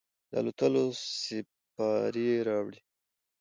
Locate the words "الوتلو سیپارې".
0.39-2.31